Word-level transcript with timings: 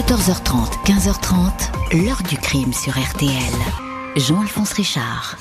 14h30, 0.00 0.82
15h30, 0.86 2.02
l'heure 2.02 2.22
du 2.26 2.38
crime 2.38 2.72
sur 2.72 2.98
RTL. 2.98 3.52
Jean-Alphonse 4.16 4.72
Richard. 4.72 5.36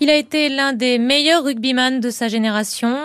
Il 0.00 0.10
a 0.10 0.16
été 0.16 0.48
l'un 0.48 0.72
des 0.72 0.98
meilleurs 0.98 1.44
rugbyman 1.44 2.00
de 2.00 2.10
sa 2.10 2.26
génération, 2.26 2.98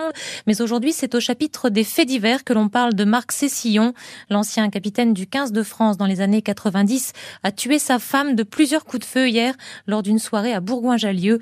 mais 0.47 0.63
aujourd'hui 0.63 0.94
c'est 0.94 1.13
au 1.13 1.20
chapitre 1.20 1.70
des 1.70 1.83
faits 1.83 2.07
divers 2.07 2.44
que 2.44 2.54
l'on 2.54 2.70
parle 2.70 2.96
de 2.96 3.04
Marc 3.04 3.33
Cessillon. 3.33 3.94
L'ancien 4.31 4.68
capitaine 4.71 5.13
du 5.13 5.28
15 5.28 5.52
de 5.52 5.62
France 5.62 5.97
dans 5.97 6.07
les 6.07 6.21
années 6.21 6.41
90 6.41 7.13
a 7.44 7.51
tué 7.51 7.78
sa 7.78 7.99
femme 7.99 8.33
de 8.33 8.42
plusieurs 8.42 8.83
coups 8.83 9.01
de 9.01 9.06
feu 9.06 9.29
hier 9.29 9.53
lors 9.85 10.01
d'une 10.01 10.17
soirée 10.17 10.53
à 10.53 10.60
Bourgoin-Jallieu. 10.60 11.40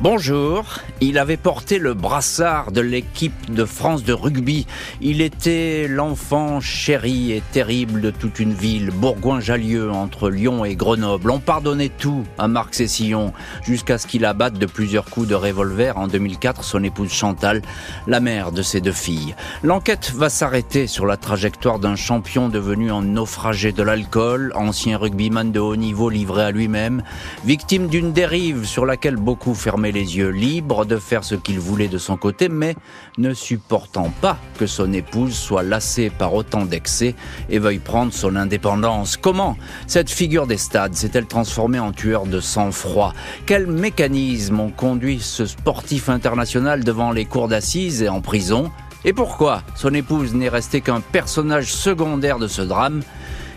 Bonjour, 0.00 0.80
il 1.00 1.18
avait 1.18 1.36
porté 1.36 1.78
le 1.78 1.94
brassard 1.94 2.72
de 2.72 2.80
l'équipe 2.80 3.54
de 3.54 3.64
France 3.64 4.02
de 4.02 4.12
rugby. 4.12 4.66
Il 5.00 5.22
était 5.22 5.86
l'enfant 5.88 6.60
chéri 6.60 7.30
et 7.32 7.42
terrible 7.52 8.00
de 8.00 8.10
toute 8.10 8.40
une 8.40 8.52
ville, 8.52 8.90
Bourgoin-Jallieu, 8.90 9.92
entre 9.92 10.30
Lyon 10.30 10.64
et 10.64 10.74
Grenoble. 10.74 11.30
On 11.30 11.38
pardonnait 11.38 11.90
tout 11.96 12.24
à 12.38 12.48
Marc 12.48 12.74
Cessillon, 12.74 13.32
jusqu'à 13.62 13.96
ce 13.96 14.08
qu'il 14.08 14.24
abatte 14.24 14.58
de 14.58 14.66
plusieurs 14.66 15.04
coups 15.06 15.28
de 15.28 15.36
revolver 15.36 15.96
en 15.96 16.08
2004 16.08 16.64
son 16.64 16.82
épouse 16.82 17.12
Chantal, 17.12 17.62
la 18.08 18.18
mère 18.18 18.50
de 18.50 18.62
ses 18.62 18.80
deux 18.80 18.92
filles. 18.92 19.36
L'enquête 19.62 20.12
va 20.14 20.28
s'arrêter 20.28 20.88
sur 20.88 21.06
la 21.06 21.16
trajectoire 21.16 21.78
d'un 21.78 21.96
champion 21.96 22.48
devenu 22.48 22.90
un 22.90 23.02
naufragé 23.02 23.70
de 23.70 23.82
l'alcool, 23.82 24.52
ancien 24.56 24.98
rugbyman 24.98 25.52
de 25.52 25.60
haut 25.60 25.76
niveau 25.76 26.10
livré 26.10 26.42
à 26.42 26.50
lui-même, 26.50 27.02
victime 27.44 27.86
d'une 27.86 28.12
dérive 28.12 28.66
sur 28.66 28.86
laquelle 28.86 29.16
beaucoup 29.16 29.54
fermaient 29.54 29.83
les 29.92 30.16
yeux, 30.16 30.30
libre 30.30 30.84
de 30.84 30.96
faire 30.96 31.24
ce 31.24 31.34
qu'il 31.34 31.58
voulait 31.58 31.88
de 31.88 31.98
son 31.98 32.16
côté, 32.16 32.48
mais 32.48 32.74
ne 33.18 33.34
supportant 33.34 34.10
pas 34.20 34.38
que 34.58 34.66
son 34.66 34.92
épouse 34.92 35.34
soit 35.34 35.62
lassée 35.62 36.10
par 36.10 36.34
autant 36.34 36.64
d'excès 36.64 37.14
et 37.48 37.58
veuille 37.58 37.78
prendre 37.78 38.12
son 38.12 38.36
indépendance. 38.36 39.16
Comment 39.16 39.56
cette 39.86 40.10
figure 40.10 40.46
des 40.46 40.56
stades 40.56 40.94
s'est-elle 40.94 41.26
transformée 41.26 41.78
en 41.78 41.92
tueur 41.92 42.26
de 42.26 42.40
sang-froid? 42.40 43.12
Quels 43.46 43.66
mécanismes 43.66 44.60
ont 44.60 44.70
conduit 44.70 45.20
ce 45.20 45.46
sportif 45.46 46.08
international 46.08 46.84
devant 46.84 47.12
les 47.12 47.24
cours 47.24 47.48
d'assises 47.48 48.02
et 48.02 48.08
en 48.08 48.20
prison? 48.20 48.70
Et 49.04 49.12
pourquoi 49.12 49.62
son 49.74 49.92
épouse 49.92 50.34
n'est 50.34 50.48
restée 50.48 50.80
qu'un 50.80 51.00
personnage 51.00 51.72
secondaire 51.72 52.38
de 52.38 52.48
ce 52.48 52.62
drame? 52.62 53.02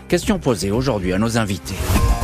Question 0.08 0.38
posée 0.38 0.70
aujourd'hui 0.70 1.12
à 1.12 1.18
nos 1.18 1.36
invités. 1.36 1.74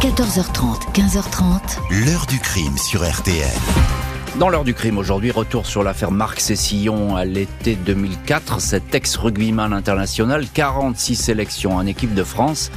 14h30, 0.00 0.92
15h30. 0.94 2.06
L'heure 2.06 2.26
du 2.26 2.38
crime 2.38 2.76
sur 2.78 3.06
RTL. 3.06 4.03
Dans 4.38 4.48
l'heure 4.48 4.64
du 4.64 4.74
crime 4.74 4.98
aujourd'hui, 4.98 5.30
retour 5.30 5.64
sur 5.64 5.84
l'affaire 5.84 6.10
Marc 6.10 6.40
Cessillon 6.40 7.14
à 7.14 7.24
l'été 7.24 7.76
2004. 7.76 8.60
Cet 8.60 8.92
ex-rugbyman 8.92 9.72
international, 9.72 10.46
46 10.52 11.14
sélections 11.14 11.76
en 11.76 11.86
équipe 11.86 12.14
de 12.14 12.24
France, 12.24 12.72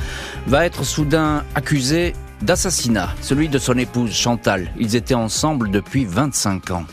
va 0.45 0.67
être 0.67 0.83
soudain 0.83 1.43
accusé 1.55 2.13
d'assassinat, 2.43 3.09
celui 3.21 3.49
de 3.49 3.57
son 3.57 3.75
épouse 3.79 4.11
Chantal. 4.11 4.71
Ils 4.77 4.95
étaient 4.95 5.15
ensemble 5.15 5.71
depuis 5.71 6.05
25 6.05 6.69
ans. 6.69 6.85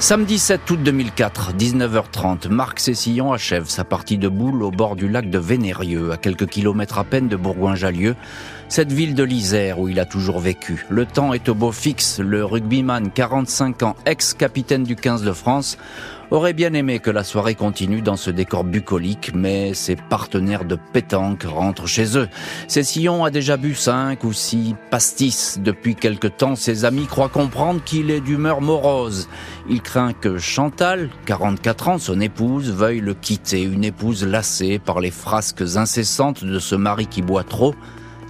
Samedi 0.00 0.38
7 0.38 0.70
août 0.70 0.82
2004, 0.82 1.52
19h30, 1.52 2.48
Marc 2.48 2.80
Cessillon 2.80 3.34
achève 3.34 3.68
sa 3.68 3.84
partie 3.84 4.16
de 4.16 4.28
boule 4.28 4.62
au 4.62 4.70
bord 4.70 4.96
du 4.96 5.10
lac 5.10 5.28
de 5.28 5.38
Vénérieux, 5.38 6.10
à 6.10 6.16
quelques 6.16 6.46
kilomètres 6.46 6.98
à 6.98 7.04
peine 7.04 7.28
de 7.28 7.36
Bourgoin-Jallieu, 7.36 8.16
cette 8.70 8.92
ville 8.92 9.14
de 9.14 9.22
l'Isère 9.22 9.78
où 9.78 9.90
il 9.90 10.00
a 10.00 10.06
toujours 10.06 10.40
vécu. 10.40 10.86
Le 10.88 11.04
temps 11.04 11.34
est 11.34 11.50
au 11.50 11.54
beau 11.54 11.70
fixe, 11.70 12.18
le 12.18 12.46
rugbyman, 12.46 13.10
45 13.10 13.82
ans, 13.82 13.94
ex-capitaine 14.06 14.84
du 14.84 14.96
15 14.96 15.22
de 15.22 15.32
France, 15.32 15.76
aurait 16.30 16.52
bien 16.52 16.72
aimé 16.74 16.98
que 16.98 17.10
la 17.10 17.24
soirée 17.24 17.54
continue 17.54 18.02
dans 18.02 18.16
ce 18.16 18.30
décor 18.30 18.64
bucolique, 18.64 19.32
mais 19.34 19.74
ses 19.74 19.96
partenaires 19.96 20.64
de 20.64 20.76
pétanque 20.92 21.44
rentrent 21.44 21.86
chez 21.86 22.16
eux. 22.16 22.28
Cessillon 22.68 23.24
a 23.24 23.30
déjà 23.30 23.56
bu 23.56 23.74
cinq 23.74 24.24
ou 24.24 24.32
six 24.32 24.74
pastis 24.90 25.58
depuis 25.60 25.94
quelque 25.94 26.28
temps. 26.28 26.56
Ses 26.56 26.84
amis 26.84 27.06
croient 27.06 27.28
comprendre 27.28 27.82
qu'il 27.84 28.10
est 28.10 28.20
d'humeur 28.20 28.60
morose. 28.60 29.28
Il 29.68 29.82
craint 29.82 30.12
que 30.12 30.38
Chantal, 30.38 31.10
44 31.26 31.88
ans, 31.88 31.98
son 31.98 32.20
épouse, 32.20 32.70
veuille 32.70 33.00
le 33.00 33.14
quitter. 33.14 33.62
Une 33.62 33.84
épouse 33.84 34.24
lassée 34.24 34.78
par 34.78 35.00
les 35.00 35.10
frasques 35.10 35.62
incessantes 35.76 36.44
de 36.44 36.58
ce 36.58 36.74
mari 36.74 37.06
qui 37.06 37.22
boit 37.22 37.44
trop 37.44 37.74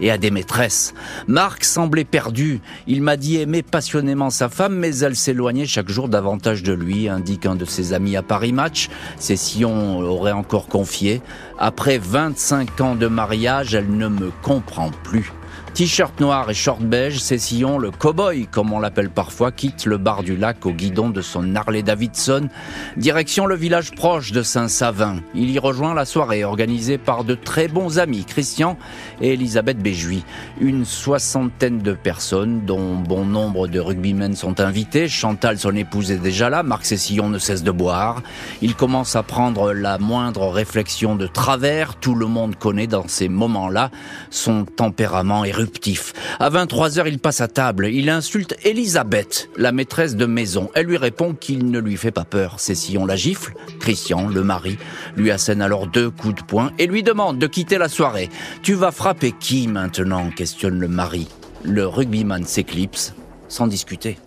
et 0.00 0.11
à 0.11 0.19
des 0.19 0.31
maîtresses. 0.31 0.94
Marc 1.27 1.65
semblait 1.65 2.05
perdu. 2.05 2.61
Il 2.87 3.03
m'a 3.03 3.16
dit 3.16 3.37
aimer 3.37 3.62
passionnément 3.62 4.31
sa 4.31 4.49
femme, 4.49 4.77
mais 4.77 4.99
elle 4.99 5.16
s'éloignait 5.16 5.66
chaque 5.66 5.88
jour 5.88 6.09
davantage 6.09 6.62
de 6.62 6.72
lui, 6.72 7.09
indique 7.09 7.47
un 7.47 7.55
de 7.55 7.65
ses 7.65 7.93
amis 7.93 8.16
à 8.16 8.22
Paris 8.22 8.53
Match. 8.53 8.88
Session 9.19 9.99
aurait 9.99 10.33
encore 10.33 10.66
confié. 10.69 11.22
Après 11.59 11.99
25 11.99 12.81
ans 12.81 12.94
de 12.94 13.06
mariage, 13.06 13.75
elle 13.75 13.91
ne 13.91 14.09
me 14.09 14.31
comprend 14.43 14.91
plus. 15.03 15.33
T-shirt 15.75 16.20
noir 16.20 16.50
et 16.50 16.54
short 16.54 16.82
beige, 16.82 17.20
Cessillon, 17.20 17.78
le 17.78 17.91
cow-boy, 17.91 18.48
comme 18.50 18.72
on 18.72 18.81
l'appelle 18.81 19.08
parfois, 19.08 19.50
quitte 19.50 19.86
le 19.86 19.97
bar 19.97 20.22
du 20.22 20.36
lac 20.36 20.66
au 20.66 20.72
guidon 20.72 21.08
de 21.08 21.22
son 21.22 21.54
Harley 21.54 21.82
Davidson, 21.82 22.48
direction 22.97 23.47
le 23.47 23.54
village 23.54 23.92
proche 23.92 24.32
de 24.32 24.42
Saint-Savin. 24.42 25.20
Il 25.34 25.50
y 25.50 25.58
rejoint 25.58 25.94
la 25.94 26.04
soirée 26.04 26.44
organisée 26.44 26.98
par 26.98 27.25
de 27.25 27.34
très 27.34 27.69
bons 27.69 27.98
amis, 27.98 28.25
Christian 28.26 28.76
et 29.22 29.32
Elisabeth 29.32 29.78
Béjouy. 29.78 30.25
Une 30.60 30.84
soixantaine 30.84 31.78
de 31.78 31.92
personnes, 31.94 32.66
dont 32.66 32.97
bon 32.97 33.25
nombre 33.25 33.66
de 33.66 33.81
rugbymen 33.81 34.34
sont 34.34 34.60
invités. 34.60 35.08
Chantal, 35.08 35.58
son 35.58 35.75
épouse, 35.76 36.10
est 36.10 36.19
déjà 36.19 36.50
là. 36.50 36.62
Marc 36.62 36.84
Cessillon 36.84 37.31
ne 37.31 37.38
cesse 37.38 37.62
de 37.62 37.70
boire. 37.70 38.22
Il 38.60 38.75
commence 38.75 39.16
à 39.16 39.22
prendre 39.22 39.72
la 39.72 39.98
moindre 39.98 40.48
réflexion 40.48 41.16
de 41.16 41.26
travers. 41.26 41.94
Tout 41.94 42.14
le 42.14 42.26
monde 42.26 42.56
connaît 42.56 42.88
dans 42.88 43.08
ces 43.08 43.28
moments-là 43.28 43.91
son 44.31 44.64
tempérament 44.64 45.44
et 45.86 45.94
à 46.38 46.48
23 46.48 46.98
heures, 46.98 47.08
il 47.08 47.19
passe 47.19 47.41
à 47.41 47.48
table. 47.48 47.88
Il 47.88 48.10
insulte 48.10 48.56
Elisabeth, 48.64 49.48
la 49.56 49.72
maîtresse 49.72 50.16
de 50.16 50.26
maison. 50.26 50.70
Elle 50.75 50.86
lui 50.86 50.97
répond 50.97 51.34
qu'il 51.34 51.70
ne 51.70 51.78
lui 51.78 51.97
fait 51.97 52.10
pas 52.10 52.25
peur. 52.25 52.56
C'est 52.58 52.75
si 52.75 52.98
on 52.98 53.06
la 53.06 53.16
gifle. 53.16 53.54
Christian, 53.78 54.28
le 54.28 54.42
mari, 54.42 54.78
lui 55.16 55.31
assène 55.31 55.62
alors 55.62 55.86
deux 55.86 56.10
coups 56.10 56.36
de 56.36 56.42
poing 56.42 56.72
et 56.78 56.86
lui 56.86 57.03
demande 57.03 57.38
de 57.38 57.47
quitter 57.47 57.78
la 57.78 57.88
soirée. 57.88 58.28
Tu 58.62 58.75
vas 58.75 58.92
frapper 58.92 59.32
qui 59.38 59.69
maintenant? 59.69 60.31
questionne 60.31 60.78
le 60.78 60.88
mari. 60.88 61.28
Le 61.62 61.87
rugbyman 61.87 62.44
s'éclipse 62.44 63.14
sans 63.48 63.66
discuter. 63.66 64.19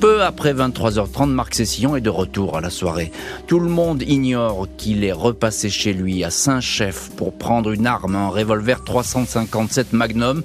Peu 0.00 0.22
après 0.22 0.52
23h30, 0.52 1.30
Marc 1.30 1.54
Cessillon 1.54 1.96
est 1.96 2.02
de 2.02 2.10
retour 2.10 2.58
à 2.58 2.60
la 2.60 2.68
soirée. 2.68 3.10
Tout 3.46 3.58
le 3.58 3.70
monde 3.70 4.02
ignore 4.02 4.68
qu'il 4.76 5.04
est 5.04 5.12
repassé 5.12 5.70
chez 5.70 5.94
lui 5.94 6.22
à 6.22 6.30
Saint-Chef 6.30 7.10
pour 7.16 7.32
prendre 7.32 7.70
une 7.72 7.86
arme, 7.86 8.14
un 8.14 8.28
revolver 8.28 8.84
357 8.84 9.94
Magnum, 9.94 10.42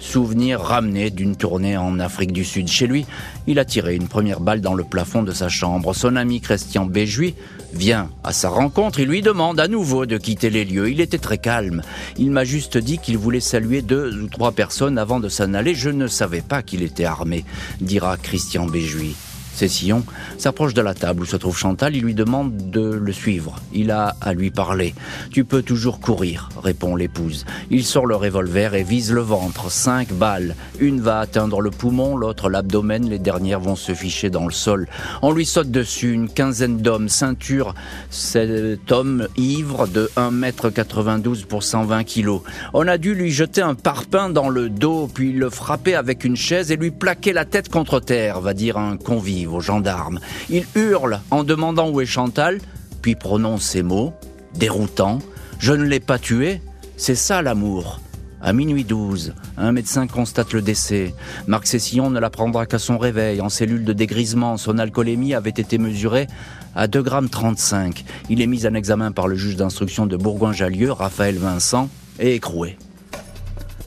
souvenir 0.00 0.60
ramené 0.60 1.10
d'une 1.10 1.36
tournée 1.36 1.76
en 1.76 2.00
Afrique 2.00 2.32
du 2.32 2.46
Sud. 2.46 2.68
Chez 2.68 2.86
lui, 2.86 3.04
il 3.46 3.58
a 3.58 3.66
tiré 3.66 3.94
une 3.94 4.08
première 4.08 4.40
balle 4.40 4.62
dans 4.62 4.74
le 4.74 4.84
plafond 4.84 5.22
de 5.22 5.32
sa 5.32 5.50
chambre. 5.50 5.94
Son 5.94 6.16
ami 6.16 6.40
Christian 6.40 6.86
Béjouy 6.86 7.34
vient 7.74 8.10
à 8.22 8.32
sa 8.32 8.48
rencontre. 8.48 9.00
Il 9.00 9.08
lui 9.08 9.22
demande 9.22 9.60
à 9.60 9.68
nouveau 9.68 10.06
de 10.06 10.16
quitter 10.16 10.50
les 10.50 10.64
lieux. 10.64 10.90
Il 10.90 11.00
était 11.00 11.18
très 11.18 11.38
calme. 11.38 11.82
Il 12.16 12.30
m'a 12.30 12.44
juste 12.44 12.78
dit 12.78 12.98
qu'il 12.98 13.18
voulait 13.18 13.40
saluer 13.40 13.82
deux 13.82 14.22
ou 14.22 14.28
trois 14.28 14.52
personnes 14.52 14.98
avant 14.98 15.20
de 15.20 15.28
s'en 15.28 15.54
aller. 15.54 15.74
Je 15.74 15.90
ne 15.90 16.06
savais 16.06 16.42
pas 16.42 16.62
qu'il 16.62 16.82
était 16.82 17.04
armé, 17.04 17.44
dira 17.80 18.16
Christian 18.16 18.66
Béjouy. 18.66 19.14
Cessillon 19.54 20.04
s'approche 20.36 20.74
de 20.74 20.82
la 20.82 20.94
table 20.94 21.22
où 21.22 21.24
se 21.24 21.36
trouve 21.36 21.56
Chantal. 21.56 21.94
Il 21.94 22.02
lui 22.02 22.14
demande 22.14 22.70
de 22.70 22.82
le 22.82 23.12
suivre. 23.12 23.56
Il 23.72 23.90
a 23.90 24.16
à 24.20 24.34
lui 24.34 24.50
parler. 24.50 24.94
Tu 25.30 25.44
peux 25.44 25.62
toujours 25.62 26.00
courir, 26.00 26.48
répond 26.62 26.96
l'épouse. 26.96 27.46
Il 27.70 27.84
sort 27.84 28.06
le 28.06 28.16
revolver 28.16 28.74
et 28.74 28.82
vise 28.82 29.12
le 29.12 29.20
ventre. 29.20 29.70
Cinq 29.70 30.12
balles. 30.12 30.56
Une 30.80 31.00
va 31.00 31.20
atteindre 31.20 31.60
le 31.60 31.70
poumon, 31.70 32.16
l'autre 32.16 32.50
l'abdomen. 32.50 33.08
Les 33.08 33.20
dernières 33.20 33.60
vont 33.60 33.76
se 33.76 33.94
ficher 33.94 34.28
dans 34.28 34.46
le 34.46 34.52
sol. 34.52 34.88
On 35.22 35.30
lui 35.30 35.46
saute 35.46 35.70
dessus. 35.70 36.12
Une 36.12 36.28
quinzaine 36.28 36.78
d'hommes. 36.78 37.08
Ceinture 37.08 37.74
cet 38.10 38.90
homme 38.90 39.28
ivre 39.36 39.86
de 39.86 40.10
1m92 40.16 41.44
pour 41.44 41.62
120 41.62 42.04
kg. 42.04 42.40
On 42.72 42.88
a 42.88 42.98
dû 42.98 43.14
lui 43.14 43.30
jeter 43.30 43.60
un 43.60 43.74
parpaing 43.74 44.30
dans 44.30 44.48
le 44.48 44.68
dos, 44.68 45.08
puis 45.12 45.32
le 45.32 45.50
frapper 45.50 45.94
avec 45.94 46.24
une 46.24 46.36
chaise 46.36 46.72
et 46.72 46.76
lui 46.76 46.90
plaquer 46.90 47.32
la 47.32 47.44
tête 47.44 47.68
contre 47.68 48.00
terre, 48.00 48.40
va 48.40 48.54
dire 48.54 48.78
un 48.78 48.96
convive 48.96 49.43
aux 49.46 49.60
gendarmes. 49.60 50.20
Il 50.50 50.64
hurle 50.74 51.20
en 51.30 51.44
demandant 51.44 51.90
où 51.90 52.00
est 52.00 52.06
Chantal, 52.06 52.60
puis 53.02 53.14
prononce 53.14 53.62
ces 53.62 53.82
mots, 53.82 54.12
déroutants. 54.54 55.18
Je 55.58 55.72
ne 55.72 55.84
l'ai 55.84 56.00
pas 56.00 56.18
tué, 56.18 56.60
c'est 56.96 57.14
ça 57.14 57.42
l'amour. 57.42 58.00
À 58.40 58.52
minuit 58.52 58.84
12, 58.84 59.32
un 59.56 59.72
médecin 59.72 60.06
constate 60.06 60.52
le 60.52 60.60
décès. 60.60 61.14
Marc 61.46 61.66
Cessillon 61.66 62.10
ne 62.10 62.20
l'apprendra 62.20 62.66
qu'à 62.66 62.78
son 62.78 62.98
réveil. 62.98 63.40
En 63.40 63.48
cellule 63.48 63.84
de 63.84 63.94
dégrisement, 63.94 64.58
son 64.58 64.76
alcoolémie 64.76 65.32
avait 65.32 65.48
été 65.48 65.78
mesurée 65.78 66.26
à 66.74 66.86
2,35 66.86 67.96
g. 67.96 68.04
Il 68.28 68.42
est 68.42 68.46
mis 68.46 68.66
en 68.66 68.74
examen 68.74 69.12
par 69.12 69.28
le 69.28 69.34
juge 69.34 69.56
d'instruction 69.56 70.04
de 70.04 70.18
Bourgoin-Jallieu, 70.18 70.92
Raphaël 70.92 71.38
Vincent, 71.38 71.88
et 72.20 72.34
écroué. 72.34 72.76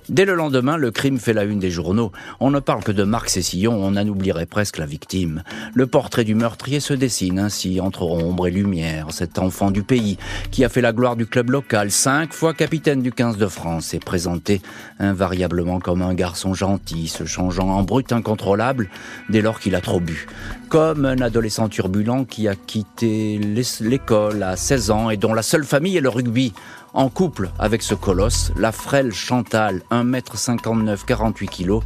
Dès 0.10 0.24
le 0.24 0.36
lendemain, 0.36 0.78
le 0.78 0.90
crime 0.90 1.20
fait 1.20 1.34
la 1.34 1.44
une 1.44 1.60
des 1.60 1.70
journaux. 1.70 2.14
On 2.40 2.50
ne 2.50 2.62
parle 2.62 2.82
que 2.82 2.94
de 2.94 3.04
Marc 3.04 3.30
Cessillon, 3.30 3.74
on 3.74 3.98
en 3.98 4.08
oublierait 4.08 4.46
presque 4.46 4.78
la 4.78 4.86
victime. 4.86 5.44
Le 5.74 5.86
portrait 5.86 6.24
du 6.24 6.34
meurtrier 6.34 6.80
se 6.80 6.94
dessine 6.94 7.40
ainsi 7.40 7.82
entre 7.82 8.04
ombre 8.04 8.48
et 8.48 8.52
lumière. 8.52 9.08
Cet 9.12 9.38
enfant 9.38 9.70
du 9.70 9.84
pays, 9.84 10.18
qui 10.50 10.64
a 10.64 10.70
fait 10.70 10.80
la 10.80 10.94
gloire 10.94 11.18
du 11.18 11.26
club 11.26 11.50
local, 11.50 11.92
cinq 11.92 12.32
fois 12.32 12.54
capitaine 12.54 13.02
du 13.02 13.12
15 13.12 13.36
de 13.36 13.48
France, 13.48 13.94
est 13.94 14.04
présenté 14.04 14.62
invariablement 14.98 15.80
comme 15.80 16.02
un 16.02 16.14
garçon 16.14 16.54
gentil, 16.54 17.10
se 17.10 17.26
changeant 17.26 17.68
en 17.68 17.84
brut 17.84 18.14
incontrôlable 18.14 18.90
dès 19.30 19.42
lors 19.42 19.60
qu'il 19.60 19.76
a 19.76 19.82
trop 19.82 20.00
bu. 20.00 20.26
Comme 20.70 21.06
un 21.06 21.22
adolescent 21.22 21.70
turbulent 21.70 22.26
qui 22.26 22.50
a 22.50 22.56
quitté 22.56 23.38
l'école 23.38 24.44
à 24.44 24.58
16 24.58 24.92
ans 24.92 25.10
et 25.10 25.16
dont 25.16 25.34
la 25.34 25.42
seule 25.42 25.64
famille 25.64 25.96
est 25.96 26.02
le 26.02 26.10
rugby. 26.10 26.52
En 26.94 27.08
couple 27.08 27.52
avec 27.58 27.82
ce 27.82 27.94
colosse, 27.94 28.52
la 28.58 28.74
frêle 28.74 29.14
Chantal, 29.14 29.82
1m59, 29.92 31.06
48 31.06 31.48
kg, 31.48 31.80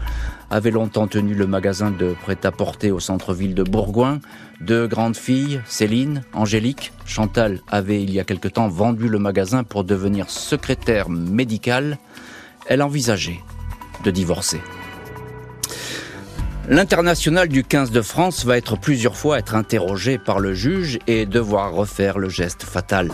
avait 0.50 0.72
longtemps 0.72 1.08
tenu 1.08 1.36
le 1.36 1.46
magasin 1.46 1.92
de 1.92 2.16
prêt-à-porter 2.24 2.92
au 2.92 3.00
centre-ville 3.00 3.54
de 3.54 3.64
Bourgoin. 3.64 4.20
Deux 4.62 4.88
grandes 4.88 5.18
filles, 5.18 5.62
Céline, 5.68 6.24
Angélique. 6.34 6.92
Chantal 7.06 7.60
avait 7.68 8.02
il 8.02 8.12
y 8.12 8.20
a 8.20 8.24
quelque 8.24 8.48
temps 8.48 8.68
vendu 8.68 9.10
le 9.10 9.20
magasin 9.20 9.64
pour 9.64 9.84
devenir 9.84 10.30
secrétaire 10.32 11.08
médicale. 11.08 12.00
Elle 12.66 12.82
envisageait 12.82 13.42
de 14.04 14.10
divorcer. 14.10 14.62
L'international 16.70 17.48
du 17.48 17.64
15 17.64 17.92
de 17.92 18.02
France 18.02 18.46
va 18.46 18.58
être 18.58 18.78
plusieurs 18.78 19.16
fois 19.16 19.40
être 19.40 19.56
interrogé 19.56 20.18
par 20.18 20.40
le 20.40 20.54
juge 20.54 21.00
et 21.08 21.26
devoir 21.26 21.74
refaire 21.74 22.20
le 22.20 22.30
geste 22.30 22.64
fatal. 22.64 23.10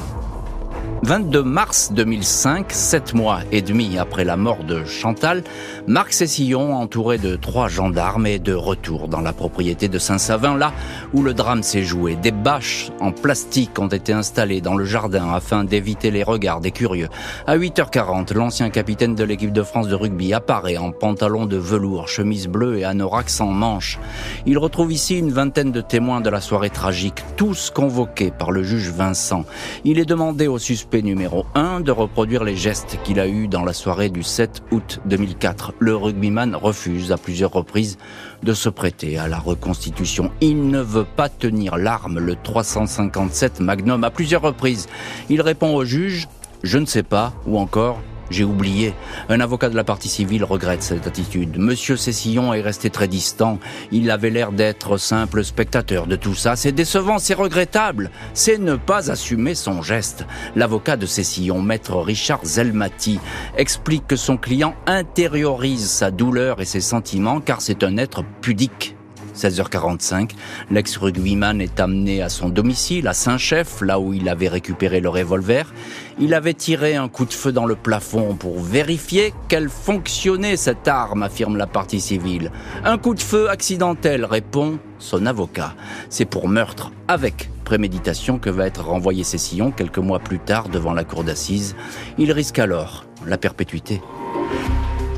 22 1.08 1.42
mars 1.42 1.94
2005, 1.94 2.74
sept 2.74 3.14
mois 3.14 3.40
et 3.54 3.62
demi 3.62 3.98
après 3.98 4.26
la 4.26 4.36
mort 4.36 4.66
de 4.66 4.84
Chantal, 4.84 5.42
Marc 5.88 6.12
Cessillon, 6.12 6.76
entouré 6.76 7.18
de 7.18 7.38
trois 7.38 7.70
gendarmes, 7.70 8.26
est 8.26 8.40
de 8.40 8.54
retour 8.54 9.08
dans 9.08 9.22
la 9.22 9.32
propriété 9.32 9.88
de 9.88 10.00
Saint-Savin, 10.00 10.58
là 10.58 10.74
où 11.14 11.24
le 11.24 11.34
drame 11.34 11.64
s'est 11.64 11.84
joué. 11.84 12.18
Des 12.18 12.34
bâches 12.34 12.92
en 13.00 13.14
plastique 13.14 13.80
ont 13.80 13.88
été 13.88 14.12
installées 14.12 14.60
dans 14.60 14.76
le 14.76 14.84
jardin 14.84 15.32
afin 15.34 15.64
d'éviter 15.64 16.12
les 16.12 16.24
regards 16.24 16.60
des 16.60 16.72
curieux. 16.72 17.08
À 17.46 17.58
8h40, 17.58 18.34
l'ancien 18.34 18.70
capitaine 18.70 19.16
de 19.16 19.24
l'équipe 19.24 19.54
de 19.54 19.64
France 19.64 19.88
de 19.88 19.96
rugby 19.96 20.34
apparaît 20.34 20.76
en 20.76 20.92
pantalon 20.92 21.46
de 21.46 21.56
velours, 21.56 22.10
chemise 22.10 22.50
bleue 22.50 22.80
et 22.80 22.84
anorak 22.84 23.30
sans 23.30 23.48
manches. 23.54 23.98
Il 24.46 24.58
retrouve 24.58 24.92
ici 24.92 25.18
une 25.18 25.32
vingtaine 25.32 25.72
de 25.72 25.80
témoins 25.80 26.20
de 26.20 26.30
la 26.30 26.42
soirée 26.42 26.70
tragique, 26.70 27.24
tous 27.38 27.70
convoqués 27.70 28.32
par 28.38 28.52
le 28.52 28.62
juge 28.62 28.90
Vincent. 28.90 29.46
Il 29.86 30.00
est 30.00 30.06
demandé 30.06 30.48
au 30.48 30.58
numéro 31.02 31.46
1 31.56 31.82
de 31.82 31.92
reproduire 31.92 32.44
les 32.44 32.56
gestes 32.56 32.98
qu'il 33.04 33.20
a 33.20 33.28
eus 33.28 33.48
dans 33.48 33.64
la 33.64 33.74
soirée 33.74 34.10
du 34.10 34.24
7 34.24 34.64
août 34.72 35.00
2004. 35.06 35.74
Le 35.80 35.96
rugbyman 35.96 36.56
refuse 36.56 37.12
à 37.12 37.18
plusieurs 37.18 37.52
reprises 37.52 37.98
de 38.44 38.54
se 38.54 38.70
prêter 38.70 39.18
à 39.18 39.28
la 39.28 39.40
reconstitution. 39.40 40.32
Il 40.42 40.70
ne 40.70 40.82
veut 40.82 41.06
pas 41.06 41.30
tenir 41.30 41.78
l'arme, 41.78 42.20
le 42.20 42.36
357 42.36 43.60
Magnum, 43.60 44.04
à 44.04 44.12
plusieurs 44.12 44.42
reprises. 44.42 44.88
Il 45.30 45.42
répond 45.42 45.76
au 45.76 45.86
juge, 45.86 46.28
je 46.64 46.78
ne 46.78 46.86
sais 46.86 47.04
pas, 47.04 47.34
ou 47.46 47.58
encore, 47.58 48.00
j'ai 48.30 48.44
oublié. 48.44 48.94
Un 49.30 49.40
avocat 49.40 49.70
de 49.70 49.76
la 49.76 49.84
partie 49.84 50.10
civile 50.10 50.44
regrette 50.44 50.84
cette 50.84 51.08
attitude. 51.08 51.58
Monsieur 51.58 51.96
Cessillon 51.96 52.54
est 52.54 52.62
resté 52.62 52.90
très 52.90 53.08
distant. 53.08 53.60
Il 53.92 54.12
avait 54.12 54.30
l'air 54.30 54.52
d'être 54.52 54.98
simple 54.98 55.44
spectateur 55.44 56.08
de 56.08 56.16
tout 56.16 56.36
ça. 56.36 56.56
C'est 56.56 56.72
décevant, 56.72 57.20
c'est 57.20 57.34
regrettable. 57.34 58.12
C'est 58.34 58.58
ne 58.58 58.76
pas 58.76 59.12
assumer 59.12 59.56
son 59.56 59.82
geste. 59.82 60.26
L'avocat 60.56 60.98
de 60.98 61.06
Cessillon, 61.06 61.62
maître 61.62 61.96
Richard 61.98 62.44
Zelmati, 62.44 63.20
explique 63.58 64.08
que 64.08 64.16
son 64.16 64.38
client 64.38 64.76
intériorise 64.86 65.90
sa 65.90 66.12
douleur 66.12 66.62
et 66.62 66.66
ses 66.66 66.82
sentiments 66.82 67.40
car 67.40 67.62
c'est 67.62 67.84
un 67.84 67.98
être 67.98 68.24
pudique. 68.42 68.97
16h45, 69.38 70.32
l'ex-rugbyman 70.72 71.62
est 71.62 71.80
amené 71.80 72.22
à 72.22 72.30
son 72.30 72.50
domicile, 72.50 73.08
à 73.08 73.14
Saint-Chef, 73.14 73.82
là 73.82 74.00
où 74.00 74.14
il 74.14 74.28
avait 74.30 74.48
récupéré 74.48 75.00
le 75.00 75.10
revolver. 75.10 75.74
Il 76.20 76.34
avait 76.34 76.56
tiré 76.56 76.96
un 76.96 77.08
coup 77.08 77.26
de 77.26 77.34
feu 77.34 77.52
dans 77.52 77.66
le 77.66 77.76
plafond 77.76 78.36
pour 78.36 78.60
vérifier 78.60 79.34
qu'elle 79.48 79.70
fonctionnait 79.70 80.58
cette 80.58 80.88
arme, 80.88 81.24
affirme 81.24 81.58
la 81.58 81.68
partie 81.68 82.02
civile. 82.02 82.52
Un 82.84 82.98
coup 82.98 83.14
de 83.14 83.22
feu 83.22 83.50
accidentel, 83.50 84.26
répond 84.26 84.80
son 85.00 85.26
avocat. 85.26 85.76
C'est 86.10 86.26
pour 86.26 86.48
meurtre 86.48 86.92
avec 87.08 87.52
préméditation 87.64 88.40
que 88.40 88.50
va 88.50 88.66
être 88.66 88.86
renvoyé 88.86 89.24
Cessillon 89.24 89.72
quelques 89.72 89.98
mois 89.98 90.20
plus 90.20 90.40
tard 90.40 90.70
devant 90.70 90.94
la 90.94 91.04
cour 91.04 91.24
d'assises. 91.24 91.76
Il 92.18 92.32
risque 92.32 92.60
alors 92.60 93.06
la 93.26 93.38
perpétuité. 93.38 94.02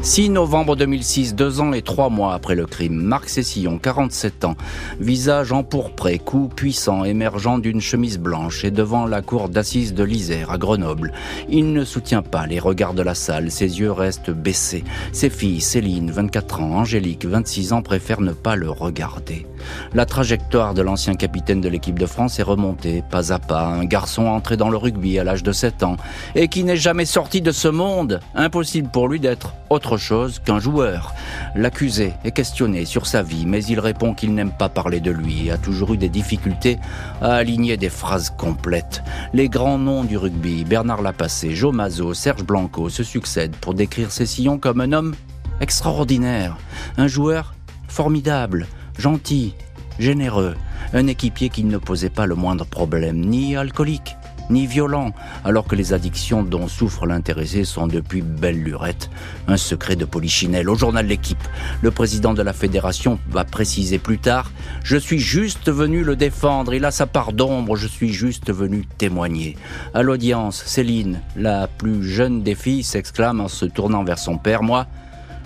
6 0.01 0.29
novembre 0.29 0.77
2006, 0.77 1.35
deux 1.35 1.59
ans 1.59 1.73
et 1.73 1.81
trois 1.81 2.09
mois 2.09 2.33
après 2.33 2.55
le 2.55 2.65
crime, 2.65 2.95
Marc 2.95 3.27
Cessillon, 3.27 3.77
47 3.77 4.45
ans, 4.45 4.55
visage 5.01 5.51
empourpré, 5.51 6.19
cou 6.19 6.47
puissant, 6.47 7.03
émergeant 7.03 7.57
d'une 7.59 7.81
chemise 7.81 8.17
blanche 8.17 8.63
et 8.63 8.71
devant 8.71 9.05
la 9.05 9.21
cour 9.21 9.49
d'assises 9.49 9.93
de 9.93 10.03
l'Isère 10.05 10.51
à 10.51 10.57
Grenoble. 10.57 11.11
Il 11.49 11.73
ne 11.73 11.83
soutient 11.83 12.21
pas 12.21 12.47
les 12.47 12.59
regards 12.59 12.93
de 12.93 13.01
la 13.01 13.13
salle, 13.13 13.51
ses 13.51 13.81
yeux 13.81 13.91
restent 13.91 14.31
baissés. 14.31 14.85
Ses 15.11 15.29
filles, 15.29 15.59
Céline, 15.59 16.11
24 16.11 16.61
ans, 16.61 16.77
Angélique, 16.77 17.25
26 17.25 17.73
ans, 17.73 17.81
préfèrent 17.81 18.21
ne 18.21 18.33
pas 18.33 18.55
le 18.55 18.69
regarder. 18.69 19.45
La 19.93 20.05
trajectoire 20.05 20.73
de 20.73 20.81
l'ancien 20.81 21.15
capitaine 21.15 21.61
de 21.61 21.69
l'équipe 21.69 21.97
de 21.97 22.05
France 22.05 22.39
est 22.39 22.43
remontée, 22.43 23.03
pas 23.09 23.33
à 23.33 23.39
pas, 23.39 23.65
un 23.65 23.85
garçon 23.85 24.27
entré 24.27 24.57
dans 24.57 24.69
le 24.69 24.77
rugby 24.77 25.19
à 25.19 25.23
l'âge 25.23 25.43
de 25.43 25.51
7 25.51 25.83
ans 25.83 25.97
et 26.35 26.47
qui 26.47 26.63
n'est 26.63 26.77
jamais 26.77 27.05
sorti 27.05 27.41
de 27.41 27.51
ce 27.51 27.67
monde. 27.67 28.19
Impossible 28.35 28.89
pour 28.89 29.07
lui 29.07 29.19
d'être 29.19 29.53
autre 29.69 29.97
chose 29.97 30.39
qu'un 30.39 30.59
joueur. 30.59 31.13
L'accusé 31.55 32.13
est 32.23 32.31
questionné 32.31 32.85
sur 32.85 33.05
sa 33.05 33.21
vie, 33.21 33.45
mais 33.45 33.63
il 33.65 33.79
répond 33.79 34.13
qu'il 34.13 34.33
n'aime 34.33 34.51
pas 34.51 34.69
parler 34.69 34.99
de 34.99 35.11
lui 35.11 35.47
et 35.47 35.51
a 35.51 35.57
toujours 35.57 35.93
eu 35.93 35.97
des 35.97 36.09
difficultés 36.09 36.77
à 37.21 37.35
aligner 37.35 37.77
des 37.77 37.89
phrases 37.89 38.29
complètes. 38.29 39.03
Les 39.33 39.49
grands 39.49 39.79
noms 39.79 40.03
du 40.03 40.17
rugby, 40.17 40.63
Bernard 40.63 41.01
Lapassé, 41.01 41.55
Joe 41.55 41.73
Mazot, 41.73 42.13
Serge 42.13 42.43
Blanco, 42.43 42.89
se 42.89 43.03
succèdent 43.03 43.55
pour 43.55 43.73
décrire 43.73 44.11
Cessillon 44.11 44.57
comme 44.57 44.81
un 44.81 44.93
homme 44.93 45.15
extraordinaire, 45.61 46.57
un 46.97 47.07
joueur 47.07 47.53
formidable, 47.87 48.67
gentil, 48.99 49.55
généreux, 49.97 50.55
un 50.93 51.07
équipier 51.07 51.49
qui 51.49 51.63
ne 51.63 51.77
posait 51.77 52.09
pas 52.09 52.25
le 52.25 52.35
moindre 52.35 52.65
problème, 52.65 53.19
ni 53.21 53.55
alcoolique, 53.55 54.17
ni 54.49 54.65
violent, 54.67 55.13
alors 55.45 55.65
que 55.65 55.75
les 55.75 55.93
addictions 55.93 56.43
dont 56.43 56.67
souffre 56.67 57.05
l'intéressé 57.05 57.63
sont 57.63 57.87
depuis 57.87 58.21
belle 58.21 58.61
lurette 58.61 59.09
un 59.47 59.57
secret 59.57 59.95
de 59.95 60.05
polichinelle. 60.05 60.69
Au 60.69 60.75
journal 60.75 61.05
L'équipe, 61.05 61.41
le 61.81 61.91
président 61.91 62.33
de 62.33 62.41
la 62.41 62.51
fédération 62.51 63.19
va 63.29 63.45
préciser 63.45 63.99
plus 63.99 64.17
tard 64.17 64.51
Je 64.83 64.97
suis 64.97 65.19
juste 65.19 65.71
venu 65.71 66.03
le 66.03 66.15
défendre, 66.15 66.73
il 66.73 66.83
a 66.83 66.91
sa 66.91 67.07
part 67.07 67.31
d'ombre, 67.31 67.77
je 67.77 67.87
suis 67.87 68.11
juste 68.11 68.51
venu 68.51 68.85
témoigner. 68.97 69.55
À 69.93 70.03
l'audience, 70.03 70.61
Céline, 70.65 71.21
la 71.37 71.67
plus 71.67 72.03
jeune 72.03 72.43
des 72.43 72.55
filles, 72.55 72.83
s'exclame 72.83 73.39
en 73.39 73.47
se 73.47 73.65
tournant 73.65 74.03
vers 74.03 74.19
son 74.19 74.37
père 74.37 74.61
Moi, 74.61 74.87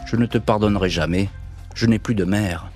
je 0.06 0.16
ne 0.16 0.26
te 0.26 0.40
pardonnerai 0.40 0.90
jamais, 0.90 1.30
je 1.76 1.86
n'ai 1.86 2.00
plus 2.00 2.16
de 2.16 2.26
mère. 2.26 2.73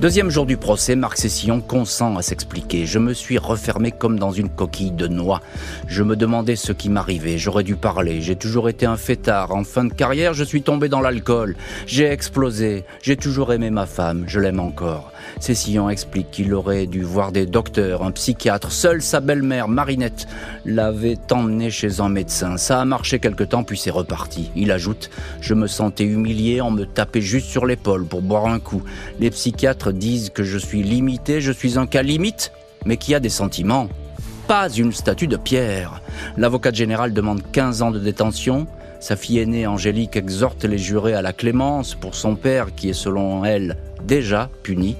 Deuxième 0.00 0.30
jour 0.30 0.46
du 0.46 0.56
procès, 0.56 0.96
Marc 0.96 1.18
Cessillon 1.18 1.60
consent 1.60 2.16
à 2.16 2.22
s'expliquer. 2.22 2.86
Je 2.86 2.98
me 2.98 3.12
suis 3.12 3.36
refermé 3.36 3.92
comme 3.92 4.18
dans 4.18 4.32
une 4.32 4.48
coquille 4.48 4.92
de 4.92 5.06
noix. 5.06 5.42
Je 5.88 6.02
me 6.02 6.16
demandais 6.16 6.56
ce 6.56 6.72
qui 6.72 6.88
m'arrivait. 6.88 7.36
J'aurais 7.36 7.64
dû 7.64 7.76
parler. 7.76 8.22
J'ai 8.22 8.34
toujours 8.34 8.70
été 8.70 8.86
un 8.86 8.96
fêtard. 8.96 9.54
En 9.54 9.62
fin 9.62 9.84
de 9.84 9.92
carrière, 9.92 10.32
je 10.32 10.42
suis 10.42 10.62
tombé 10.62 10.88
dans 10.88 11.02
l'alcool. 11.02 11.54
J'ai 11.86 12.06
explosé. 12.06 12.84
J'ai 13.02 13.18
toujours 13.18 13.52
aimé 13.52 13.68
ma 13.68 13.84
femme. 13.84 14.24
Je 14.26 14.40
l'aime 14.40 14.58
encore. 14.58 15.12
Cessillon 15.38 15.90
explique 15.90 16.30
qu'il 16.30 16.54
aurait 16.54 16.86
dû 16.86 17.02
voir 17.02 17.30
des 17.30 17.44
docteurs, 17.44 18.02
un 18.02 18.10
psychiatre. 18.10 18.72
Seule 18.72 19.02
sa 19.02 19.20
belle-mère, 19.20 19.68
Marinette, 19.68 20.26
l'avait 20.64 21.18
emmené 21.30 21.70
chez 21.70 22.00
un 22.00 22.08
médecin. 22.08 22.56
Ça 22.56 22.80
a 22.80 22.84
marché 22.86 23.18
quelque 23.18 23.44
temps, 23.44 23.64
puis 23.64 23.76
c'est 23.76 23.90
reparti. 23.90 24.50
Il 24.56 24.72
ajoute 24.72 25.10
Je 25.42 25.52
me 25.52 25.66
sentais 25.66 26.04
humilié, 26.04 26.62
on 26.62 26.70
me 26.70 26.86
tapait 26.86 27.20
juste 27.20 27.48
sur 27.48 27.66
l'épaule 27.66 28.06
pour 28.06 28.22
boire 28.22 28.46
un 28.46 28.60
coup. 28.60 28.82
Les 29.18 29.30
psychiatres 29.30 29.89
disent 29.90 30.30
que 30.30 30.42
je 30.42 30.58
suis 30.58 30.82
limité, 30.82 31.40
je 31.40 31.52
suis 31.52 31.78
un 31.78 31.86
cas 31.86 32.02
limite, 32.02 32.52
mais 32.84 32.96
qui 32.96 33.14
a 33.14 33.20
des 33.20 33.28
sentiments. 33.28 33.88
Pas 34.46 34.68
une 34.68 34.92
statue 34.92 35.26
de 35.26 35.36
pierre. 35.36 36.00
L'avocat 36.36 36.72
général 36.72 37.12
demande 37.12 37.42
15 37.52 37.82
ans 37.82 37.90
de 37.90 37.98
détention. 37.98 38.66
Sa 39.00 39.16
fille 39.16 39.38
aînée, 39.38 39.66
Angélique, 39.66 40.16
exhorte 40.16 40.64
les 40.64 40.78
jurés 40.78 41.14
à 41.14 41.22
la 41.22 41.32
clémence 41.32 41.94
pour 41.94 42.14
son 42.14 42.36
père, 42.36 42.74
qui 42.74 42.90
est 42.90 42.94
selon 42.94 43.44
elle 43.44 43.76
déjà 44.04 44.50
puni. 44.62 44.96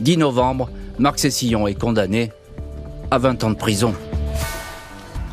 10 0.00 0.18
novembre, 0.18 0.70
Marc 0.98 1.18
Cessillon 1.18 1.66
est 1.66 1.74
condamné 1.74 2.30
à 3.10 3.18
20 3.18 3.44
ans 3.44 3.50
de 3.50 3.56
prison. 3.56 3.94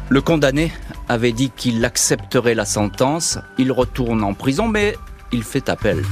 Le 0.10 0.22
condamné 0.22 0.72
avait 1.10 1.34
dit 1.34 1.52
qu'il 1.56 1.84
accepterait 1.84 2.56
la 2.56 2.66
sentence. 2.66 3.38
Il 3.58 3.72
retourne 3.72 4.24
en 4.24 4.34
prison, 4.34 4.68
mais 4.68 4.96
il 5.32 5.44
fait 5.44 5.70
appel. 5.70 6.04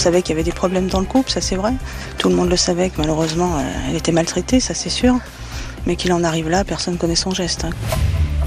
Savait 0.00 0.22
qu'il 0.22 0.30
y 0.30 0.38
avait 0.38 0.44
des 0.44 0.52
problèmes 0.52 0.88
dans 0.88 1.00
le 1.00 1.06
couple, 1.06 1.30
ça 1.30 1.40
c'est 1.40 1.56
vrai. 1.56 1.72
Tout 2.18 2.28
le 2.28 2.34
monde 2.34 2.50
le 2.50 2.56
savait 2.56 2.90
que 2.90 3.00
malheureusement 3.00 3.62
elle 3.88 3.96
était 3.96 4.12
maltraitée, 4.12 4.60
ça 4.60 4.74
c'est 4.74 4.90
sûr. 4.90 5.18
Mais 5.86 5.96
qu'il 5.96 6.12
en 6.12 6.24
arrive 6.24 6.48
là, 6.48 6.64
personne 6.64 6.94
ne 6.94 6.98
connaît 6.98 7.16
son 7.16 7.30
geste. 7.30 7.64
Hein. 7.64 7.70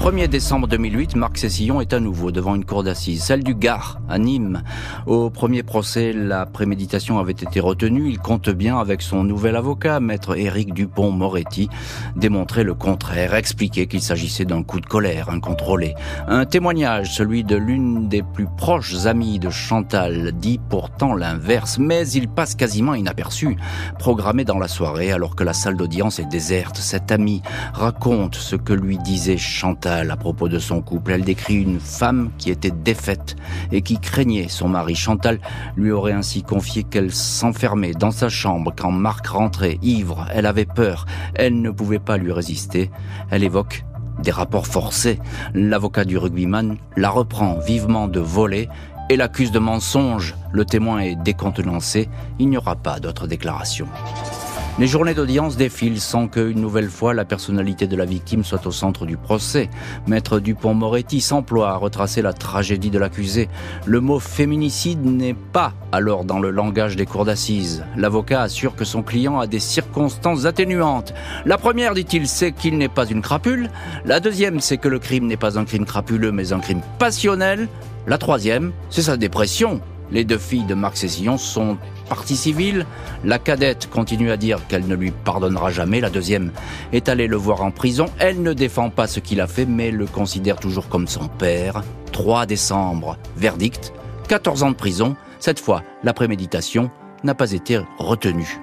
1er 0.04 0.28
décembre 0.28 0.68
2008, 0.68 1.16
Marc 1.16 1.38
Cessillon 1.38 1.80
est 1.80 1.94
à 1.94 1.98
nouveau 1.98 2.30
devant 2.30 2.54
une 2.54 2.66
cour 2.66 2.84
d'assises, 2.84 3.22
celle 3.22 3.42
du 3.42 3.54
Gard, 3.54 4.00
à 4.06 4.18
Nîmes. 4.18 4.62
Au 5.06 5.30
premier 5.30 5.62
procès, 5.62 6.12
la 6.12 6.44
préméditation 6.44 7.18
avait 7.18 7.32
été 7.32 7.58
retenue. 7.58 8.10
Il 8.10 8.18
compte 8.18 8.50
bien, 8.50 8.78
avec 8.78 9.00
son 9.00 9.24
nouvel 9.24 9.56
avocat, 9.56 10.00
maître 10.00 10.36
Éric 10.36 10.74
Dupont-Moretti, 10.74 11.70
démontrer 12.16 12.64
le 12.64 12.74
contraire, 12.74 13.34
expliquer 13.34 13.86
qu'il 13.86 14.02
s'agissait 14.02 14.44
d'un 14.44 14.62
coup 14.62 14.78
de 14.78 14.84
colère 14.84 15.30
incontrôlé. 15.30 15.94
Un 16.28 16.44
témoignage, 16.44 17.14
celui 17.14 17.42
de 17.42 17.56
l'une 17.56 18.06
des 18.06 18.22
plus 18.22 18.48
proches 18.58 19.06
amies 19.06 19.38
de 19.38 19.48
Chantal, 19.48 20.32
dit 20.32 20.60
pourtant 20.68 21.14
l'inverse, 21.14 21.78
mais 21.78 22.06
il 22.08 22.28
passe 22.28 22.54
quasiment 22.54 22.92
inaperçu. 22.92 23.56
Programmé 23.98 24.44
dans 24.44 24.58
la 24.58 24.68
soirée, 24.68 25.12
alors 25.12 25.34
que 25.34 25.44
la 25.44 25.54
salle 25.54 25.78
d'audience 25.78 26.18
est 26.18 26.28
déserte, 26.28 26.76
cet 26.76 27.10
ami 27.10 27.40
raconte 27.72 28.34
ce 28.34 28.54
que 28.54 28.74
lui 28.74 28.98
disait 28.98 29.38
Chantal 29.38 29.93
à 29.94 30.16
propos 30.16 30.48
de 30.48 30.58
son 30.58 30.80
couple. 30.80 31.12
Elle 31.12 31.24
décrit 31.24 31.54
une 31.54 31.80
femme 31.80 32.30
qui 32.38 32.50
était 32.50 32.70
défaite 32.70 33.36
et 33.72 33.82
qui 33.82 33.98
craignait 33.98 34.48
son 34.48 34.68
mari. 34.68 34.94
Chantal 34.94 35.38
lui 35.76 35.90
aurait 35.90 36.12
ainsi 36.12 36.42
confié 36.42 36.82
qu'elle 36.84 37.12
s'enfermait 37.12 37.92
dans 37.92 38.10
sa 38.10 38.28
chambre 38.28 38.72
quand 38.76 38.90
Marc 38.90 39.26
rentrait, 39.26 39.78
ivre. 39.82 40.26
Elle 40.32 40.46
avait 40.46 40.64
peur. 40.64 41.06
Elle 41.34 41.60
ne 41.60 41.70
pouvait 41.70 41.98
pas 41.98 42.16
lui 42.16 42.32
résister. 42.32 42.90
Elle 43.30 43.44
évoque 43.44 43.84
des 44.22 44.30
rapports 44.30 44.66
forcés. 44.66 45.18
L'avocat 45.54 46.04
du 46.04 46.18
rugbyman 46.18 46.76
la 46.96 47.10
reprend 47.10 47.58
vivement 47.58 48.08
de 48.08 48.20
voler 48.20 48.68
et 49.10 49.16
l'accuse 49.16 49.52
de 49.52 49.58
mensonge. 49.58 50.34
Le 50.52 50.64
témoin 50.64 51.00
est 51.00 51.16
décontenancé. 51.16 52.08
Il 52.38 52.48
n'y 52.48 52.56
aura 52.56 52.76
pas 52.76 53.00
d'autre 53.00 53.26
déclaration. 53.26 53.86
Les 54.76 54.88
journées 54.88 55.14
d'audience 55.14 55.56
défilent 55.56 56.00
sans 56.00 56.26
qu'une 56.26 56.60
nouvelle 56.60 56.90
fois 56.90 57.14
la 57.14 57.24
personnalité 57.24 57.86
de 57.86 57.94
la 57.94 58.04
victime 58.04 58.42
soit 58.42 58.66
au 58.66 58.72
centre 58.72 59.06
du 59.06 59.16
procès. 59.16 59.70
Maître 60.08 60.40
Dupont-Moretti 60.40 61.20
s'emploie 61.20 61.70
à 61.70 61.76
retracer 61.76 62.22
la 62.22 62.32
tragédie 62.32 62.90
de 62.90 62.98
l'accusé. 62.98 63.48
Le 63.86 64.00
mot 64.00 64.18
féminicide 64.18 65.04
n'est 65.04 65.36
pas 65.52 65.74
alors 65.92 66.24
dans 66.24 66.40
le 66.40 66.50
langage 66.50 66.96
des 66.96 67.06
cours 67.06 67.24
d'assises. 67.24 67.84
L'avocat 67.96 68.42
assure 68.42 68.74
que 68.74 68.84
son 68.84 69.04
client 69.04 69.38
a 69.38 69.46
des 69.46 69.60
circonstances 69.60 70.44
atténuantes. 70.44 71.14
La 71.46 71.56
première, 71.56 71.94
dit-il, 71.94 72.26
c'est 72.26 72.50
qu'il 72.50 72.76
n'est 72.76 72.88
pas 72.88 73.06
une 73.06 73.22
crapule. 73.22 73.70
La 74.04 74.18
deuxième, 74.18 74.58
c'est 74.58 74.78
que 74.78 74.88
le 74.88 74.98
crime 74.98 75.28
n'est 75.28 75.36
pas 75.36 75.56
un 75.56 75.64
crime 75.64 75.84
crapuleux, 75.84 76.32
mais 76.32 76.52
un 76.52 76.58
crime 76.58 76.82
passionnel. 76.98 77.68
La 78.08 78.18
troisième, 78.18 78.72
c'est 78.90 79.02
sa 79.02 79.16
dépression. 79.16 79.80
Les 80.10 80.24
deux 80.24 80.38
filles 80.38 80.66
de 80.66 80.74
Marc 80.74 80.96
Cessillon 80.96 81.38
sont 81.38 81.78
partie 82.08 82.36
civile. 82.36 82.86
La 83.24 83.38
cadette 83.38 83.88
continue 83.90 84.30
à 84.30 84.36
dire 84.36 84.60
qu'elle 84.68 84.86
ne 84.86 84.94
lui 84.94 85.10
pardonnera 85.10 85.70
jamais. 85.70 86.00
La 86.00 86.10
deuxième 86.10 86.52
est 86.92 87.08
allée 87.08 87.26
le 87.26 87.36
voir 87.36 87.62
en 87.62 87.70
prison. 87.70 88.06
Elle 88.18 88.42
ne 88.42 88.52
défend 88.52 88.90
pas 88.90 89.06
ce 89.06 89.20
qu'il 89.20 89.40
a 89.40 89.46
fait, 89.46 89.66
mais 89.66 89.90
le 89.90 90.06
considère 90.06 90.56
toujours 90.56 90.88
comme 90.88 91.08
son 91.08 91.28
père. 91.28 91.82
3 92.12 92.46
décembre, 92.46 93.16
verdict, 93.36 93.92
14 94.28 94.62
ans 94.62 94.70
de 94.70 94.76
prison. 94.76 95.16
Cette 95.40 95.60
fois, 95.60 95.82
la 96.02 96.12
préméditation 96.12 96.90
n'a 97.24 97.34
pas 97.34 97.52
été 97.52 97.80
retenue. 97.98 98.60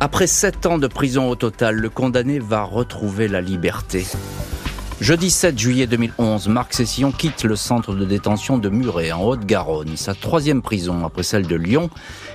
Après 0.00 0.26
7 0.26 0.66
ans 0.66 0.78
de 0.78 0.86
prison 0.86 1.28
au 1.28 1.34
total, 1.34 1.76
le 1.76 1.88
condamné 1.88 2.38
va 2.38 2.62
retrouver 2.62 3.28
la 3.28 3.40
liberté. 3.40 4.06
Jeudi 5.04 5.28
7 5.28 5.58
juillet 5.58 5.86
2011, 5.86 6.48
Marc 6.48 6.72
Cessillon 6.72 7.12
quitte 7.12 7.44
le 7.44 7.56
centre 7.56 7.94
de 7.94 8.06
détention 8.06 8.56
de 8.56 8.70
Muret, 8.70 9.12
en 9.12 9.22
Haute-Garonne, 9.22 9.98
sa 9.98 10.14
troisième 10.14 10.62
prison 10.62 11.04
après 11.04 11.22
celle 11.22 11.46
de 11.46 11.56
Lyon 11.56 11.90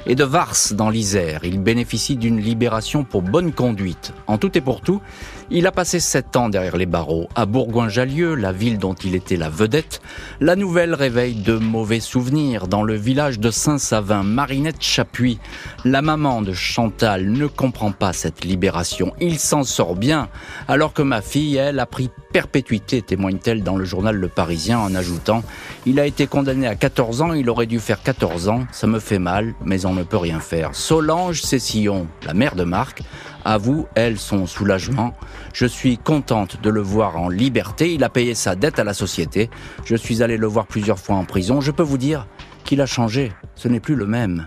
et 0.06 0.14
de 0.14 0.24
Vars 0.24 0.54
dans 0.74 0.92
l'Isère. 0.92 1.40
Il 1.44 1.60
bénéficie 1.60 2.16
d'une 2.16 2.40
libération 2.40 3.04
pour 3.04 3.24
bonne 3.24 3.54
conduite. 3.54 4.14
En 4.28 4.38
tout 4.38 4.56
et 4.56 4.62
pour 4.62 4.82
tout, 4.82 5.02
il 5.50 5.66
a 5.66 5.72
passé 5.72 6.00
sept 6.00 6.36
ans 6.36 6.48
derrière 6.48 6.78
les 6.78 6.86
barreaux. 6.86 7.28
À 7.34 7.48
Bourgoin-Jallieu, 7.48 8.36
la 8.36 8.52
ville 8.52 8.78
dont 8.78 8.94
il 8.94 9.16
était 9.16 9.36
la 9.36 9.50
vedette, 9.50 10.00
la 10.40 10.56
nouvelle 10.56 10.94
réveille 10.94 11.34
de 11.34 11.58
mauvais 11.58 12.00
souvenirs. 12.00 12.68
Dans 12.68 12.84
le 12.84 12.94
village 12.94 13.40
de 13.40 13.50
Saint-Savin, 13.50 14.22
Marinette 14.22 14.84
Chapuis, 14.84 15.40
la 15.86 16.04
maman 16.04 16.44
de 16.44 16.54
Chantal, 16.54 17.32
ne 17.32 17.48
comprend 17.48 17.92
pas 17.92 18.14
cette 18.14 18.46
libération. 18.46 19.12
Il 19.20 19.40
s'en 19.40 19.64
sort 19.64 19.96
bien, 19.96 20.30
alors 20.68 20.94
que 20.94 21.02
ma 21.02 21.24
fille, 21.24 21.56
elle, 21.56 21.80
a 21.80 21.88
pris 21.88 22.12
perpétuité, 22.40 23.02
témoigne-t-elle 23.02 23.64
dans 23.64 23.76
le 23.76 23.84
journal 23.84 24.16
Le 24.16 24.30
Parisien 24.30 24.80
en 24.80 24.96
ajoutant 24.96 25.44
Il 25.86 26.00
a 26.00 26.06
été 26.06 26.26
condamné 26.26 26.68
à 26.68 26.76
14 26.76 27.22
ans, 27.22 27.34
il 27.34 27.50
aurait 27.50 27.66
dû 27.66 27.82
faire 27.82 28.02
14 28.02 28.48
ans, 28.48 28.64
ça 28.72 28.88
me 28.88 29.00
fait 29.00 29.20
mal, 29.20 29.56
mais 29.66 29.86
on 29.86 29.94
ne 29.94 30.04
peut 30.04 30.16
rien 30.16 30.40
faire. 30.40 30.74
Solange 30.74 31.42
Cessillon, 31.42 32.08
la 32.26 32.34
mère 32.34 32.56
de 32.56 32.64
Marc, 32.64 33.02
avoue, 33.44 33.88
elle, 33.94 34.18
son 34.18 34.48
soulagement. 34.48 35.14
Je 35.52 35.66
suis 35.66 35.98
contente 35.98 36.62
de 36.64 36.70
le 36.70 36.80
voir 36.80 37.18
en 37.18 37.28
liberté. 37.28 37.94
Il 37.94 38.06
a 38.06 38.10
payé 38.10 38.36
sa 38.36 38.56
dette 38.56 38.80
à 38.80 38.86
la 38.86 38.94
société. 38.94 39.50
Je 39.84 39.98
suis 39.98 40.24
allé 40.24 40.38
le 40.38 40.48
voir 40.48 40.66
plusieurs 40.66 41.00
fois 41.00 41.18
en 41.18 41.26
prison. 41.26 41.60
Je 41.60 41.72
peux 41.72 41.84
vous 41.84 41.98
dire 41.98 42.26
qu'il 42.64 42.80
a 42.80 42.86
changé. 42.86 43.34
Ce 43.56 43.68
n'est 43.68 43.82
plus 43.82 43.96
le 43.96 44.06
même. 44.06 44.46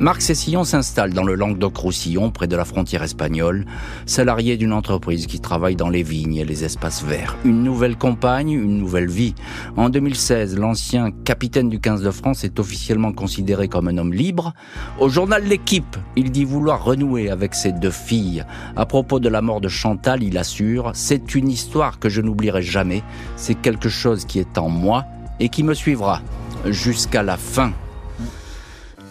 Marc 0.00 0.22
Cessillon 0.22 0.64
s'installe 0.64 1.12
dans 1.12 1.22
le 1.22 1.36
Languedoc-Roussillon, 1.36 2.32
près 2.32 2.48
de 2.48 2.56
la 2.56 2.64
frontière 2.64 3.04
espagnole, 3.04 3.64
salarié 4.06 4.56
d'une 4.56 4.72
entreprise 4.72 5.28
qui 5.28 5.38
travaille 5.38 5.76
dans 5.76 5.88
les 5.88 6.02
vignes 6.02 6.34
et 6.34 6.44
les 6.44 6.64
espaces 6.64 7.04
verts. 7.04 7.36
Une 7.44 7.62
nouvelle 7.62 7.96
compagne, 7.96 8.50
une 8.50 8.76
nouvelle 8.76 9.08
vie. 9.08 9.36
En 9.76 9.90
2016, 9.90 10.58
l'ancien 10.58 11.12
capitaine 11.12 11.68
du 11.68 11.78
15 11.78 12.02
de 12.02 12.10
France 12.10 12.42
est 12.42 12.58
officiellement 12.58 13.12
considéré 13.12 13.68
comme 13.68 13.86
un 13.86 13.96
homme 13.96 14.12
libre. 14.12 14.52
Au 14.98 15.08
journal 15.08 15.44
L'équipe, 15.44 15.96
il 16.16 16.32
dit 16.32 16.44
vouloir 16.44 16.82
renouer 16.82 17.30
avec 17.30 17.54
ses 17.54 17.70
deux 17.70 17.90
filles. 17.90 18.44
À 18.74 18.86
propos 18.86 19.20
de 19.20 19.28
la 19.28 19.42
mort 19.42 19.60
de 19.60 19.68
Chantal, 19.68 20.24
il 20.24 20.36
assure, 20.38 20.90
c'est 20.94 21.36
une 21.36 21.48
histoire 21.48 22.00
que 22.00 22.08
je 22.08 22.20
n'oublierai 22.20 22.62
jamais. 22.62 23.04
C'est 23.36 23.54
quelque 23.54 23.88
chose 23.88 24.24
qui 24.24 24.40
est 24.40 24.58
en 24.58 24.68
moi 24.68 25.04
et 25.38 25.48
qui 25.48 25.62
me 25.62 25.72
suivra 25.72 26.20
jusqu'à 26.66 27.22
la 27.22 27.36
fin 27.36 27.72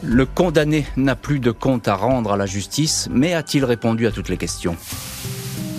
le 0.03 0.25
condamné 0.25 0.86
n'a 0.98 1.15
plus 1.15 1.39
de 1.39 1.51
compte 1.51 1.88
à 1.88 1.95
rendre 1.95 2.33
à 2.33 2.38
la 2.38 2.45
justice, 2.45 3.07
mais 3.12 3.33
a-t-il 3.33 3.65
répondu 3.65 4.05
à 4.05 4.12
toutes 4.12 4.29
les 4.29 4.38
questions? 4.38 4.75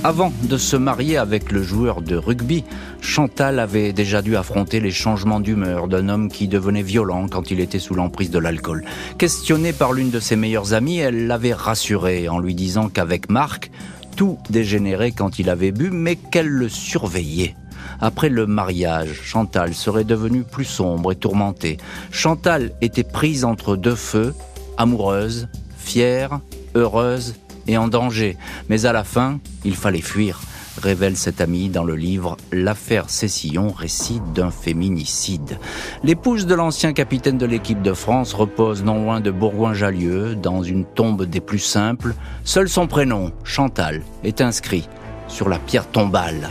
Avant 0.03 0.33
de 0.43 0.59
se 0.59 0.77
marier 0.77 1.17
avec 1.17 1.51
le 1.51 1.63
joueur 1.63 2.03
de 2.03 2.17
rugby, 2.17 2.65
Chantal 3.01 3.59
avait 3.59 3.93
déjà 3.93 4.21
dû 4.21 4.37
affronter 4.37 4.81
les 4.81 4.91
changements 4.91 5.41
d'humeur 5.41 5.89
d'un 5.89 6.09
homme 6.09 6.31
qui 6.31 6.47
devenait 6.47 6.83
violent 6.83 7.27
quand 7.29 7.51
il 7.51 7.61
était 7.61 7.79
sous 7.79 7.95
l'emprise 7.95 8.31
de 8.31 8.39
l'alcool. 8.39 8.85
Questionnée 9.17 9.73
par 9.73 9.93
l'une 9.93 10.11
de 10.11 10.21
ses 10.21 10.37
meilleures 10.37 10.75
amies, 10.75 10.99
elle 10.99 11.27
l'avait 11.27 11.55
rassuré 11.55 12.29
en 12.29 12.39
lui 12.39 12.55
disant 12.55 12.89
qu'avec 12.89 13.31
Marc, 13.31 13.71
tout 14.15 14.39
dégénérait 14.51 15.13
quand 15.13 15.39
il 15.39 15.49
avait 15.49 15.73
bu, 15.73 15.91
mais 15.91 16.17
qu'elle 16.17 16.49
le 16.49 16.69
surveillait. 16.69 17.55
Après 18.01 18.29
le 18.29 18.47
mariage, 18.47 19.21
Chantal 19.23 19.75
serait 19.75 20.05
devenue 20.05 20.43
plus 20.43 20.65
sombre 20.65 21.13
et 21.13 21.17
tourmentée. 21.17 21.79
Chantal 22.11 22.73
était 22.81 23.05
prise 23.05 23.45
entre 23.45 23.77
deux 23.77 23.95
feux, 23.95 24.35
amoureuse, 24.77 25.49
fière, 25.79 26.41
heureuse 26.75 27.35
et 27.67 27.77
en 27.77 27.89
danger. 27.89 28.37
Mais 28.69 28.87
à 28.87 28.93
la 28.93 29.05
fin, 29.05 29.39
il 29.65 29.77
fallait 29.77 30.01
fuir, 30.01 30.41
révèle 30.83 31.17
cette 31.17 31.41
amie 31.41 31.69
dans 31.69 31.85
le 31.85 31.97
livre 31.97 32.37
L'affaire 32.53 33.11
Cessillon, 33.11 33.71
récit 33.71 34.21
d'un 34.35 34.51
féminicide. 34.51 35.59
L'épouse 36.03 36.47
de 36.47 36.55
l'ancien 36.55 36.93
capitaine 36.93 37.39
de 37.39 37.47
l'équipe 37.47 37.83
de 37.83 37.93
France 37.93 38.35
repose 38.35 38.83
non 38.83 39.03
loin 39.03 39.21
de 39.21 39.31
Bourgoin-Jallieu, 39.31 40.35
dans 40.35 40.63
une 40.63 40.85
tombe 40.85 41.25
des 41.25 41.41
plus 41.41 41.59
simples. 41.59 42.15
Seul 42.45 42.69
son 42.69 42.87
prénom, 42.87 43.33
Chantal, 43.45 44.03
est 44.25 44.41
inscrit 44.41 44.89
sur 45.29 45.49
la 45.49 45.59
pierre 45.59 45.89
tombale. 45.89 46.51